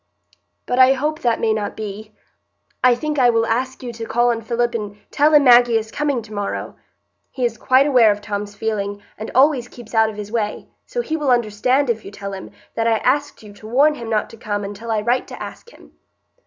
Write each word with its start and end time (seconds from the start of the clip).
"But 0.65 0.79
I 0.79 0.93
hope 0.93 1.19
that 1.19 1.39
may 1.39 1.53
not 1.53 1.77
be. 1.77 2.11
I 2.83 2.95
think 2.95 3.19
I 3.19 3.29
will 3.29 3.45
ask 3.45 3.83
you 3.83 3.93
to 3.93 4.05
call 4.07 4.31
on 4.31 4.41
Philip 4.41 4.73
and 4.73 4.97
tell 5.11 5.31
him 5.31 5.43
Maggie 5.43 5.77
is 5.77 5.91
coming 5.91 6.23
to 6.23 6.33
morrow. 6.33 6.75
He 7.29 7.45
is 7.45 7.55
quite 7.55 7.85
aware 7.85 8.11
of 8.11 8.19
Tom's 8.19 8.55
feeling, 8.55 9.03
and 9.15 9.29
always 9.35 9.67
keeps 9.67 9.93
out 9.93 10.09
of 10.09 10.15
his 10.17 10.31
way; 10.31 10.67
so 10.87 11.01
he 11.01 11.15
will 11.15 11.29
understand, 11.29 11.87
if 11.87 12.03
you 12.03 12.09
tell 12.09 12.33
him, 12.33 12.49
that 12.73 12.87
I 12.87 12.97
asked 12.97 13.43
you 13.43 13.53
to 13.53 13.67
warn 13.67 13.93
him 13.93 14.09
not 14.09 14.27
to 14.31 14.37
come 14.37 14.63
until 14.63 14.89
I 14.89 15.01
write 15.01 15.27
to 15.27 15.39
ask 15.43 15.69
him." 15.69 15.91